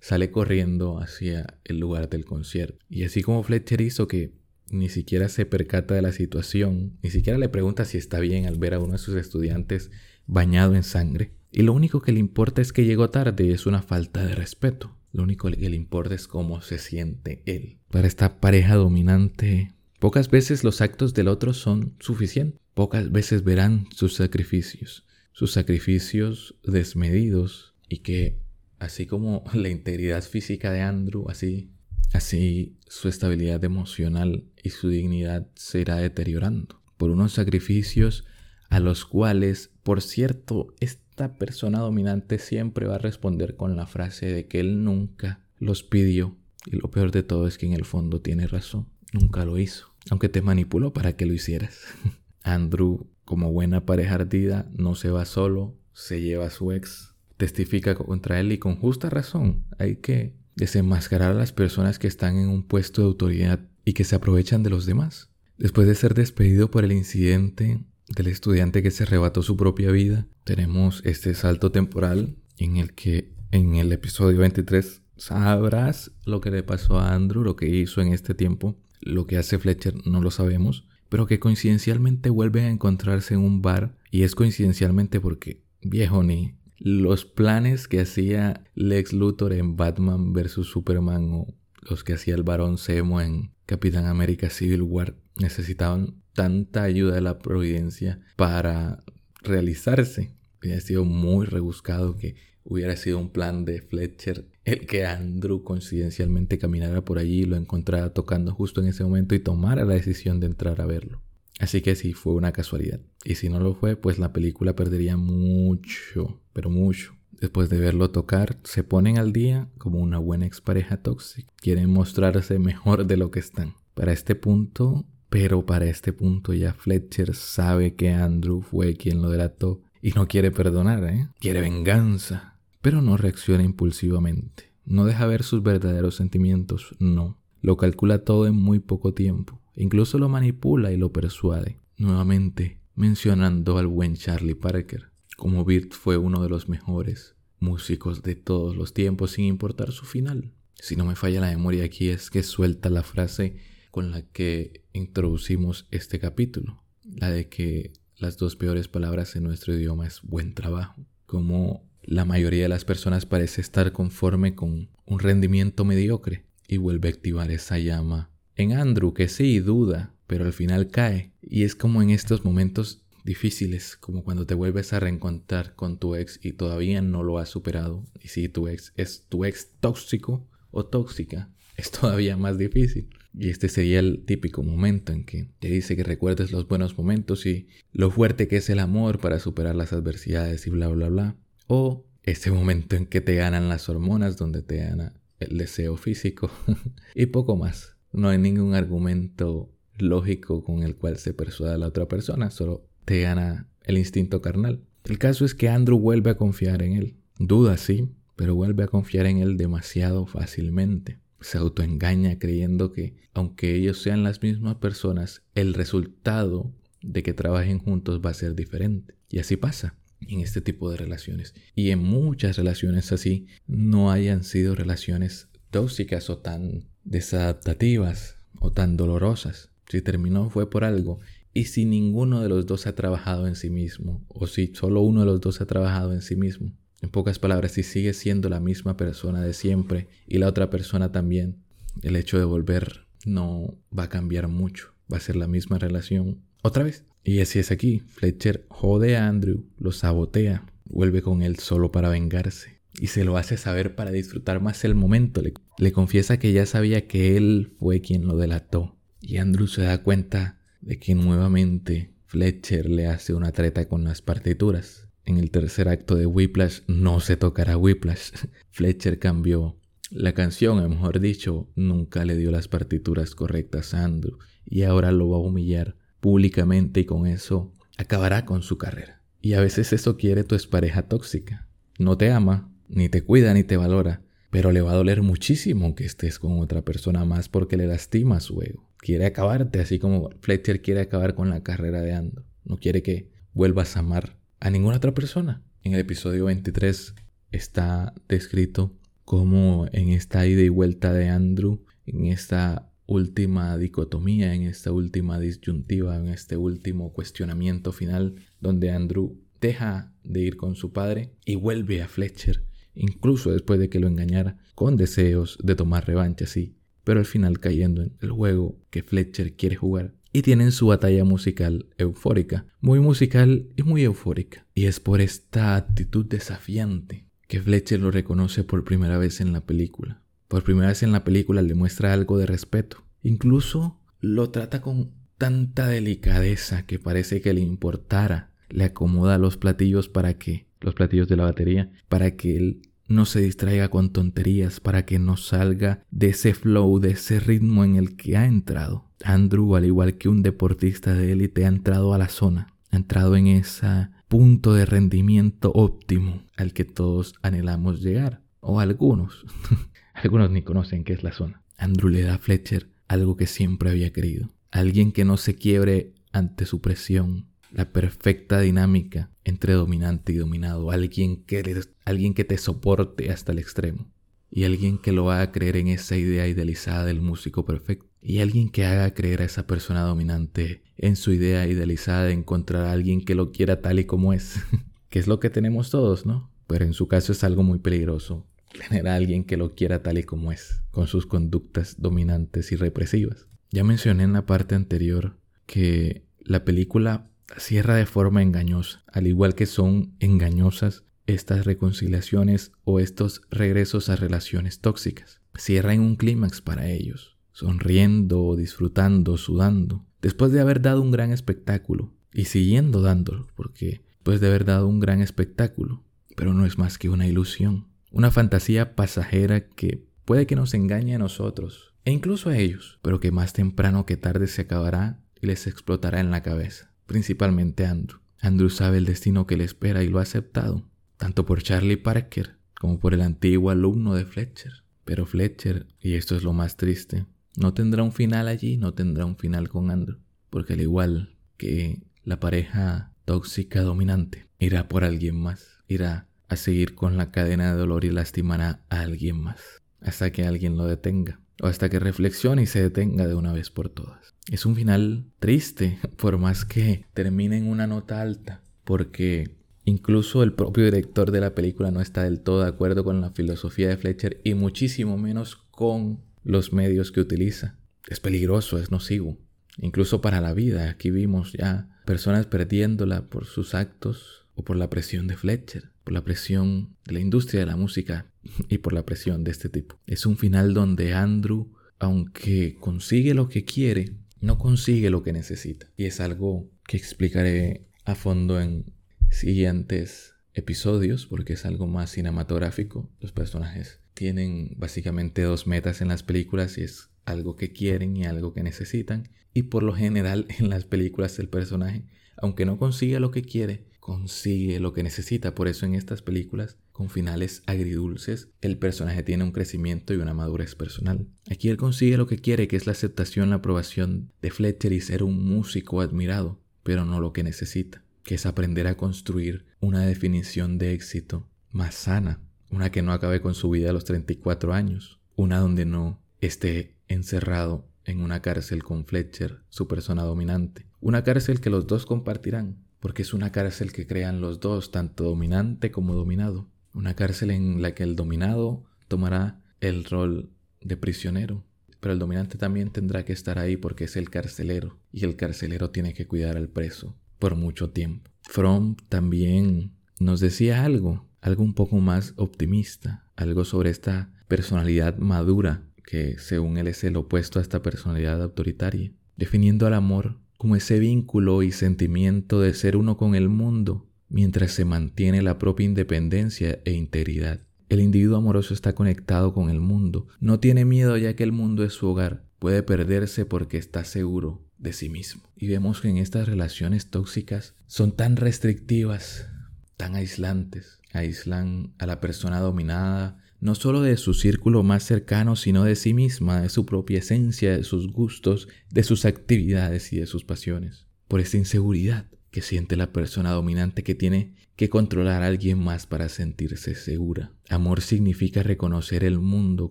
[0.00, 2.82] sale corriendo hacia el lugar del concierto.
[2.88, 4.32] Y así como Fletcher hizo que
[4.70, 8.58] ni siquiera se percata de la situación, ni siquiera le pregunta si está bien al
[8.58, 9.90] ver a uno de sus estudiantes
[10.26, 11.35] bañado en sangre.
[11.52, 14.96] Y lo único que le importa es que llegó tarde, es una falta de respeto.
[15.12, 17.78] Lo único que le importa es cómo se siente él.
[17.90, 22.60] Para esta pareja dominante, Pocas veces los actos del otro son suficientes.
[22.74, 28.38] Pocas veces verán sus sacrificios, sus sacrificios desmedidos y que,
[28.78, 31.70] así como la integridad física de Andrew, así,
[32.12, 38.24] así su estabilidad emocional y su dignidad se irá deteriorando por unos sacrificios
[38.68, 40.74] a los cuales, por cierto,
[41.16, 45.82] esta persona dominante siempre va a responder con la frase de que él nunca los
[45.82, 46.36] pidió.
[46.66, 48.86] Y lo peor de todo es que en el fondo tiene razón.
[49.14, 51.78] Nunca lo hizo, aunque te manipuló para que lo hicieras.
[52.42, 57.94] Andrew, como buena pareja ardida, no se va solo, se lleva a su ex, testifica
[57.94, 59.64] contra él y con justa razón.
[59.78, 64.04] Hay que desenmascarar a las personas que están en un puesto de autoridad y que
[64.04, 65.30] se aprovechan de los demás.
[65.56, 70.26] Después de ser despedido por el incidente del estudiante que se arrebató su propia vida,
[70.44, 76.62] tenemos este salto temporal en el que en el episodio 23 sabrás lo que le
[76.62, 80.30] pasó a Andrew, lo que hizo en este tiempo lo que hace Fletcher no lo
[80.30, 86.22] sabemos, pero que coincidencialmente vuelven a encontrarse en un bar y es coincidencialmente porque, viejo
[86.22, 90.66] ni, los planes que hacía Lex Luthor en Batman vs.
[90.66, 91.46] Superman o
[91.80, 97.20] los que hacía el Barón Zemo en Capitán América Civil War necesitaban tanta ayuda de
[97.20, 99.04] la providencia para
[99.42, 100.34] realizarse.
[100.62, 106.58] Había sido muy rebuscado que hubiera sido un plan de Fletcher el que Andrew coincidencialmente
[106.58, 110.40] caminara por allí y lo encontrara tocando justo en ese momento y tomara la decisión
[110.40, 111.22] de entrar a verlo.
[111.60, 113.00] Así que sí, fue una casualidad.
[113.24, 117.15] Y si no lo fue, pues la película perdería mucho, pero mucho.
[117.40, 121.52] Después de verlo tocar, se ponen al día como una buena expareja tóxica.
[121.56, 123.74] Quieren mostrarse mejor de lo que están.
[123.94, 129.30] Para este punto, pero para este punto ya Fletcher sabe que Andrew fue quien lo
[129.30, 131.28] delató y no quiere perdonar, ¿eh?
[131.40, 134.70] Quiere venganza pero no reacciona impulsivamente.
[134.84, 137.36] No deja ver sus verdaderos sentimientos, no.
[137.60, 139.60] Lo calcula todo en muy poco tiempo.
[139.74, 141.80] Incluso lo manipula y lo persuade.
[141.98, 148.34] Nuevamente, mencionando al buen Charlie Parker, como Birt fue uno de los mejores músicos de
[148.34, 150.52] todos los tiempos sin importar su final.
[150.74, 153.56] Si no me falla la memoria aquí es que suelta la frase
[153.90, 159.74] con la que introducimos este capítulo, la de que las dos peores palabras en nuestro
[159.74, 165.18] idioma es buen trabajo, como la mayoría de las personas parece estar conforme con un
[165.18, 170.52] rendimiento mediocre y vuelve a activar esa llama en Andrew, que sí, duda, pero al
[170.52, 171.32] final cae.
[171.42, 176.14] Y es como en estos momentos difíciles, como cuando te vuelves a reencontrar con tu
[176.14, 178.06] ex y todavía no lo has superado.
[178.22, 183.10] Y si tu ex es tu ex tóxico o tóxica, es todavía más difícil.
[183.38, 187.44] Y este sería el típico momento en que te dice que recuerdes los buenos momentos
[187.44, 191.36] y lo fuerte que es el amor para superar las adversidades y bla, bla, bla.
[191.66, 196.50] O ese momento en que te ganan las hormonas, donde te gana el deseo físico
[197.14, 197.96] y poco más.
[198.12, 202.86] No hay ningún argumento lógico con el cual se persuada a la otra persona, solo
[203.06, 204.82] te gana el instinto carnal.
[205.04, 207.16] El caso es que Andrew vuelve a confiar en él.
[207.38, 211.18] Duda, sí, pero vuelve a confiar en él demasiado fácilmente.
[211.40, 217.78] Se autoengaña creyendo que, aunque ellos sean las mismas personas, el resultado de que trabajen
[217.78, 219.14] juntos va a ser diferente.
[219.30, 221.54] Y así pasa en este tipo de relaciones.
[221.74, 228.96] Y en muchas relaciones así no hayan sido relaciones tóxicas o tan desadaptativas o tan
[228.96, 229.70] dolorosas.
[229.88, 231.20] Si terminó fue por algo.
[231.56, 235.20] Y si ninguno de los dos ha trabajado en sí mismo, o si solo uno
[235.20, 238.60] de los dos ha trabajado en sí mismo, en pocas palabras, si sigue siendo la
[238.60, 241.56] misma persona de siempre y la otra persona también,
[242.02, 244.92] el hecho de volver no va a cambiar mucho.
[245.10, 247.06] Va a ser la misma relación otra vez.
[247.24, 248.00] Y así es aquí.
[248.00, 252.82] Fletcher jode a Andrew, lo sabotea, vuelve con él solo para vengarse.
[253.00, 255.40] Y se lo hace saber para disfrutar más el momento.
[255.40, 258.98] Le, le confiesa que ya sabía que él fue quien lo delató.
[259.22, 260.56] Y Andrew se da cuenta
[260.86, 266.14] de que nuevamente Fletcher le hace una treta con las partituras en el tercer acto
[266.14, 268.30] de Whiplash no se tocará Whiplash.
[268.70, 269.76] Fletcher cambió
[270.10, 275.10] la canción, o mejor dicho, nunca le dio las partituras correctas a Andrew y ahora
[275.10, 279.20] lo va a humillar públicamente y con eso acabará con su carrera.
[279.40, 281.68] Y a veces eso quiere tu pareja tóxica.
[281.98, 285.96] No te ama, ni te cuida, ni te valora, pero le va a doler muchísimo
[285.96, 288.85] que estés con otra persona más porque le lastima su ego.
[288.98, 292.44] Quiere acabarte, así como Fletcher quiere acabar con la carrera de Andrew.
[292.64, 295.62] No quiere que vuelvas a amar a ninguna otra persona.
[295.82, 297.14] En el episodio 23
[297.52, 304.62] está descrito cómo en esta ida y vuelta de Andrew, en esta última dicotomía, en
[304.62, 310.92] esta última disyuntiva, en este último cuestionamiento final, donde Andrew deja de ir con su
[310.92, 316.06] padre y vuelve a Fletcher, incluso después de que lo engañara, con deseos de tomar
[316.06, 316.75] revancha, sí,
[317.06, 321.24] pero al final cayendo en el juego que Fletcher quiere jugar y tienen su batalla
[321.24, 324.66] musical eufórica, muy musical y muy eufórica.
[324.74, 329.60] Y es por esta actitud desafiante que Fletcher lo reconoce por primera vez en la
[329.60, 330.20] película.
[330.48, 333.04] Por primera vez en la película le muestra algo de respeto.
[333.22, 338.50] Incluso lo trata con tanta delicadeza que parece que le importara.
[338.68, 343.24] Le acomoda los platillos para que, los platillos de la batería, para que él no
[343.24, 347.96] se distraiga con tonterías, para que no salga de ese flow, de ese ritmo en
[347.96, 349.04] el que ha entrado.
[349.24, 353.36] Andrew, al igual que un deportista de élite, ha entrado a la zona, ha entrado
[353.36, 359.46] en ese punto de rendimiento óptimo al que todos anhelamos llegar, o algunos.
[360.14, 361.62] algunos ni conocen qué es la zona.
[361.78, 366.14] Andrew le da a Fletcher algo que siempre había querido, alguien que no se quiebre
[366.32, 372.58] ante su presión, la perfecta dinámica entre dominante y dominado, alguien que, alguien que te
[372.58, 374.10] soporte hasta el extremo
[374.50, 378.68] y alguien que lo haga creer en esa idea idealizada del músico perfecto y alguien
[378.70, 383.24] que haga creer a esa persona dominante en su idea idealizada de encontrar a alguien
[383.24, 384.56] que lo quiera tal y como es,
[385.10, 386.50] que es lo que tenemos todos, ¿no?
[386.66, 388.44] Pero en su caso es algo muy peligroso
[388.88, 392.76] tener a alguien que lo quiera tal y como es, con sus conductas dominantes y
[392.76, 393.46] represivas.
[393.70, 399.54] Ya mencioné en la parte anterior que la película cierra de forma engañosa, al igual
[399.54, 405.40] que son engañosas estas reconciliaciones o estos regresos a relaciones tóxicas.
[405.56, 411.32] Cierra en un clímax para ellos sonriendo, disfrutando, sudando, después de haber dado un gran
[411.32, 416.04] espectáculo y siguiendo dándolo, porque después de haber dado un gran espectáculo,
[416.36, 421.14] pero no es más que una ilusión, una fantasía pasajera que puede que nos engañe
[421.14, 425.46] a nosotros e incluso a ellos, pero que más temprano que tarde se acabará y
[425.46, 428.20] les explotará en la cabeza, principalmente Andrew.
[428.40, 432.56] Andrew sabe el destino que le espera y lo ha aceptado, tanto por Charlie Parker
[432.78, 434.84] como por el antiguo alumno de Fletcher.
[435.04, 437.26] Pero Fletcher, y esto es lo más triste,
[437.56, 440.18] no tendrá un final allí, no tendrá un final con Andrew,
[440.50, 446.94] porque al igual que la pareja tóxica dominante, irá por alguien más, irá a seguir
[446.94, 451.40] con la cadena de dolor y lastimará a alguien más, hasta que alguien lo detenga,
[451.60, 454.34] o hasta que reflexione y se detenga de una vez por todas.
[454.50, 460.52] Es un final triste, por más que termine en una nota alta, porque incluso el
[460.52, 463.96] propio director de la película no está del todo de acuerdo con la filosofía de
[463.96, 467.76] Fletcher y muchísimo menos con los medios que utiliza.
[468.08, 469.38] Es peligroso, es nocivo,
[469.78, 470.88] incluso para la vida.
[470.90, 476.12] Aquí vimos ya personas perdiéndola por sus actos o por la presión de Fletcher, por
[476.12, 478.26] la presión de la industria de la música
[478.68, 479.98] y por la presión de este tipo.
[480.06, 485.86] Es un final donde Andrew, aunque consigue lo que quiere, no consigue lo que necesita.
[485.96, 488.92] Y es algo que explicaré a fondo en
[489.30, 493.10] siguientes episodios porque es algo más cinematográfico.
[493.20, 498.24] Los personajes tienen básicamente dos metas en las películas y es algo que quieren y
[498.24, 499.28] algo que necesitan.
[499.52, 502.04] Y por lo general en las películas el personaje,
[502.36, 505.54] aunque no consiga lo que quiere, consigue lo que necesita.
[505.54, 510.32] Por eso en estas películas con finales agridulces, el personaje tiene un crecimiento y una
[510.32, 511.26] madurez personal.
[511.50, 515.02] Aquí él consigue lo que quiere, que es la aceptación, la aprobación de Fletcher y
[515.02, 520.06] ser un músico admirado, pero no lo que necesita, que es aprender a construir una
[520.06, 522.40] definición de éxito más sana,
[522.70, 526.96] una que no acabe con su vida a los 34 años, una donde no esté
[527.08, 532.86] encerrado en una cárcel con Fletcher, su persona dominante, una cárcel que los dos compartirán,
[533.00, 537.82] porque es una cárcel que crean los dos, tanto dominante como dominado, una cárcel en
[537.82, 541.64] la que el dominado tomará el rol de prisionero,
[542.00, 545.90] pero el dominante también tendrá que estar ahí porque es el carcelero, y el carcelero
[545.90, 548.30] tiene que cuidar al preso por mucho tiempo.
[548.42, 555.82] Fromm también nos decía algo, algo un poco más optimista, algo sobre esta personalidad madura
[556.04, 560.98] que según él es el opuesto a esta personalidad autoritaria, definiendo al amor como ese
[560.98, 566.80] vínculo y sentimiento de ser uno con el mundo mientras se mantiene la propia independencia
[566.84, 567.60] e integridad.
[567.88, 571.84] El individuo amoroso está conectado con el mundo, no tiene miedo ya que el mundo
[571.84, 575.42] es su hogar, puede perderse porque está seguro de sí mismo.
[575.56, 579.48] Y vemos que en estas relaciones tóxicas son tan restrictivas,
[579.96, 585.84] tan aislantes, aíslan a la persona dominada, no solo de su círculo más cercano, sino
[585.84, 590.26] de sí misma, de su propia esencia, de sus gustos, de sus actividades y de
[590.26, 591.06] sus pasiones.
[591.28, 596.06] Por esta inseguridad que siente la persona dominante que tiene que controlar a alguien más
[596.06, 597.52] para sentirse segura.
[597.68, 599.90] Amor significa reconocer el mundo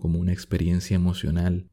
[0.00, 1.68] como una experiencia emocional.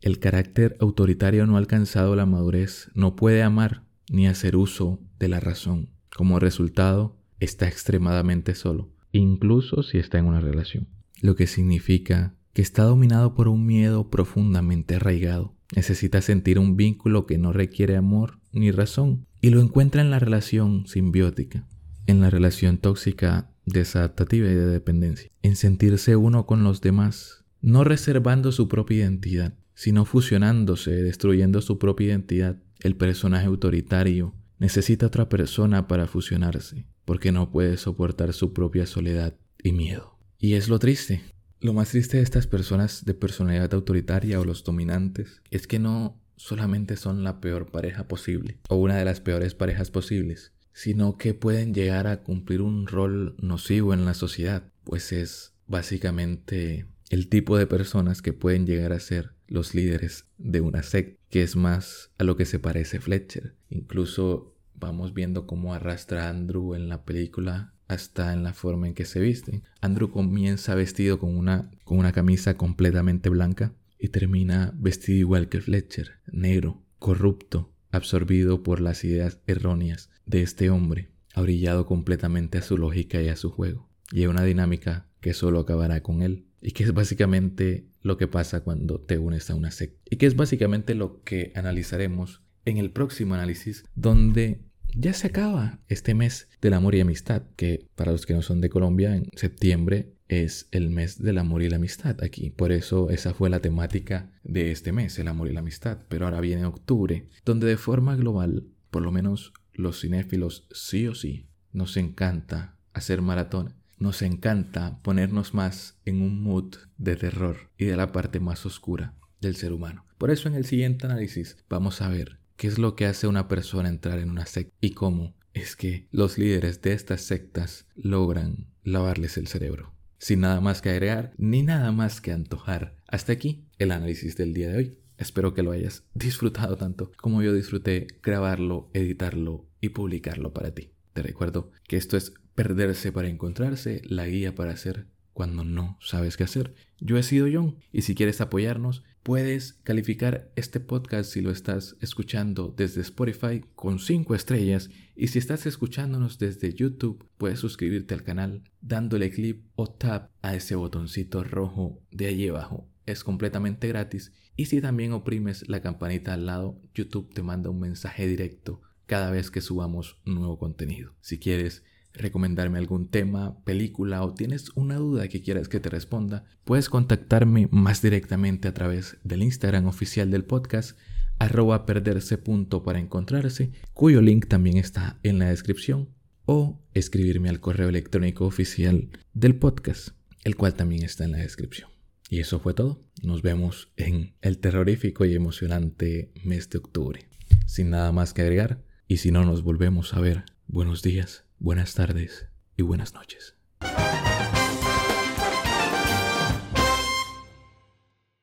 [0.00, 5.28] El carácter autoritario no ha alcanzado la madurez, no puede amar ni hacer uso de
[5.28, 5.90] la razón.
[6.16, 10.88] Como resultado, está extremadamente solo, incluso si está en una relación
[11.20, 15.54] lo que significa que está dominado por un miedo profundamente arraigado.
[15.76, 20.18] Necesita sentir un vínculo que no requiere amor ni razón y lo encuentra en la
[20.18, 21.66] relación simbiótica,
[22.06, 27.84] en la relación tóxica desadaptativa y de dependencia, en sentirse uno con los demás, no
[27.84, 32.56] reservando su propia identidad, sino fusionándose, destruyendo su propia identidad.
[32.80, 39.34] El personaje autoritario necesita otra persona para fusionarse, porque no puede soportar su propia soledad
[39.62, 40.18] y miedo.
[40.38, 41.22] Y es lo triste.
[41.60, 46.18] Lo más triste de estas personas de personalidad autoritaria o los dominantes es que no
[46.40, 51.34] solamente son la peor pareja posible o una de las peores parejas posibles, sino que
[51.34, 57.58] pueden llegar a cumplir un rol nocivo en la sociedad, pues es básicamente el tipo
[57.58, 62.10] de personas que pueden llegar a ser los líderes de una secta, que es más
[62.16, 63.54] a lo que se parece Fletcher.
[63.68, 68.94] Incluso vamos viendo cómo arrastra a Andrew en la película hasta en la forma en
[68.94, 69.64] que se visten.
[69.80, 75.60] Andrew comienza vestido con una, con una camisa completamente blanca y termina vestido igual que
[75.60, 82.78] Fletcher, negro, corrupto, absorbido por las ideas erróneas de este hombre, abrillado completamente a su
[82.78, 83.88] lógica y a su juego.
[84.12, 86.46] Y una dinámica que solo acabará con él.
[86.62, 90.00] Y que es básicamente lo que pasa cuando te unes a una secta.
[90.10, 94.60] Y que es básicamente lo que analizaremos en el próximo análisis, donde
[94.94, 98.60] ya se acaba este mes del amor y amistad, que para los que no son
[98.60, 102.50] de Colombia, en septiembre es el mes del amor y la amistad aquí.
[102.50, 105.98] Por eso esa fue la temática de este mes, el amor y la amistad.
[106.08, 111.14] Pero ahora viene octubre, donde de forma global, por lo menos los cinéfilos sí o
[111.14, 113.74] sí, nos encanta hacer maratón.
[113.98, 119.14] Nos encanta ponernos más en un mood de terror y de la parte más oscura
[119.40, 120.06] del ser humano.
[120.16, 123.48] Por eso en el siguiente análisis vamos a ver ¿Qué es lo que hace una
[123.48, 124.76] persona entrar en una secta?
[124.82, 129.94] ¿Y cómo es que los líderes de estas sectas logran lavarles el cerebro?
[130.20, 132.94] Sin nada más que agregar, ni nada más que antojar.
[133.08, 134.98] Hasta aquí el análisis del día de hoy.
[135.16, 140.92] Espero que lo hayas disfrutado tanto como yo disfruté grabarlo, editarlo y publicarlo para ti.
[141.14, 146.36] Te recuerdo que esto es Perderse para Encontrarse, la guía para hacer cuando no sabes
[146.36, 146.74] qué hacer.
[146.98, 151.96] Yo he sido John y si quieres apoyarnos, puedes calificar este podcast si lo estás
[152.00, 158.22] escuchando desde Spotify con 5 estrellas y si estás escuchándonos desde YouTube, puedes suscribirte al
[158.22, 162.88] canal dándole clic o tap a ese botoncito rojo de allí abajo.
[163.06, 167.80] Es completamente gratis y si también oprimes la campanita al lado, YouTube te manda un
[167.80, 171.14] mensaje directo cada vez que subamos nuevo contenido.
[171.20, 171.82] Si quieres
[172.14, 177.68] recomendarme algún tema, película o tienes una duda que quieras que te responda, puedes contactarme
[177.70, 180.98] más directamente a través del Instagram oficial del podcast
[181.40, 186.10] arroba perderse punto para encontrarse, cuyo link también está en la descripción,
[186.44, 190.10] o escribirme al correo electrónico oficial del podcast,
[190.44, 191.88] el cual también está en la descripción.
[192.28, 193.04] Y eso fue todo.
[193.22, 197.28] Nos vemos en el terrorífico y emocionante mes de octubre.
[197.66, 201.94] Sin nada más que agregar, y si no nos volvemos a ver, buenos días buenas
[201.94, 202.48] tardes
[202.78, 203.59] y buenas noches.